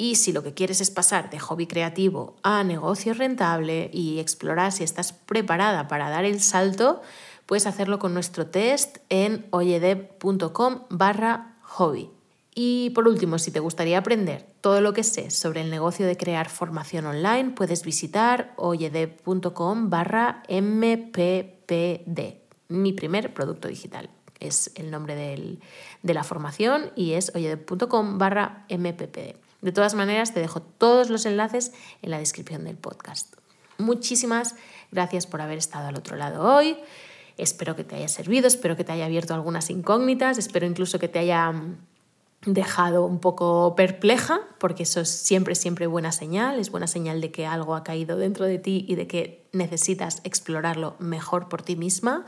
Y 0.00 0.14
si 0.14 0.32
lo 0.32 0.44
que 0.44 0.54
quieres 0.54 0.80
es 0.80 0.92
pasar 0.92 1.28
de 1.28 1.40
hobby 1.40 1.66
creativo 1.66 2.36
a 2.44 2.62
negocio 2.62 3.14
rentable 3.14 3.90
y 3.92 4.20
explorar 4.20 4.70
si 4.70 4.84
estás 4.84 5.12
preparada 5.12 5.88
para 5.88 6.08
dar 6.08 6.24
el 6.24 6.40
salto, 6.40 7.02
puedes 7.46 7.66
hacerlo 7.66 7.98
con 7.98 8.14
nuestro 8.14 8.46
test 8.46 8.98
en 9.08 9.46
oyedev.com 9.50 10.82
barra 10.88 11.56
hobby. 11.62 12.10
Y 12.54 12.90
por 12.90 13.08
último, 13.08 13.40
si 13.40 13.50
te 13.50 13.58
gustaría 13.58 13.98
aprender 13.98 14.46
todo 14.60 14.80
lo 14.80 14.92
que 14.92 15.02
sé 15.02 15.30
sobre 15.30 15.62
el 15.62 15.70
negocio 15.70 16.06
de 16.06 16.16
crear 16.16 16.48
formación 16.48 17.06
online, 17.06 17.50
puedes 17.50 17.84
visitar 17.84 18.52
oyedev.com 18.56 19.90
barra 19.90 20.44
mppd, 20.48 22.20
mi 22.68 22.92
primer 22.92 23.34
producto 23.34 23.66
digital. 23.66 24.10
Es 24.38 24.70
el 24.76 24.92
nombre 24.92 25.16
de 25.16 26.14
la 26.14 26.22
formación 26.22 26.92
y 26.94 27.14
es 27.14 27.32
oyedev.com 27.34 28.18
barra 28.18 28.64
mppd. 28.68 29.47
De 29.60 29.72
todas 29.72 29.94
maneras, 29.94 30.32
te 30.32 30.40
dejo 30.40 30.62
todos 30.62 31.10
los 31.10 31.26
enlaces 31.26 31.72
en 32.02 32.10
la 32.10 32.18
descripción 32.18 32.64
del 32.64 32.76
podcast. 32.76 33.34
Muchísimas 33.78 34.54
gracias 34.90 35.26
por 35.26 35.40
haber 35.40 35.58
estado 35.58 35.88
al 35.88 35.96
otro 35.96 36.16
lado 36.16 36.42
hoy. 36.42 36.76
Espero 37.36 37.76
que 37.76 37.84
te 37.84 37.94
haya 37.94 38.08
servido, 38.08 38.48
espero 38.48 38.76
que 38.76 38.84
te 38.84 38.92
haya 38.92 39.06
abierto 39.06 39.32
algunas 39.34 39.70
incógnitas, 39.70 40.38
espero 40.38 40.66
incluso 40.66 40.98
que 40.98 41.06
te 41.06 41.20
haya 41.20 41.52
mm, 41.52 41.76
dejado 42.46 43.04
un 43.04 43.20
poco 43.20 43.74
perpleja, 43.76 44.40
porque 44.58 44.82
eso 44.82 45.00
es 45.00 45.08
siempre, 45.08 45.54
siempre 45.54 45.86
buena 45.86 46.10
señal, 46.10 46.58
es 46.58 46.70
buena 46.70 46.88
señal 46.88 47.20
de 47.20 47.30
que 47.30 47.46
algo 47.46 47.76
ha 47.76 47.84
caído 47.84 48.16
dentro 48.16 48.44
de 48.44 48.58
ti 48.58 48.84
y 48.88 48.96
de 48.96 49.06
que 49.06 49.46
necesitas 49.52 50.20
explorarlo 50.24 50.96
mejor 50.98 51.48
por 51.48 51.62
ti 51.62 51.76
misma. 51.76 52.26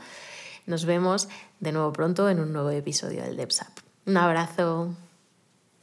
Nos 0.65 0.85
vemos 0.85 1.27
de 1.59 1.73
nuevo 1.73 1.91
pronto 1.91 2.29
en 2.29 2.39
un 2.39 2.53
nuevo 2.53 2.69
episodio 2.69 3.23
del 3.23 3.35
DevSap. 3.35 3.79
Un 4.05 4.15
abrazo. 4.15 4.95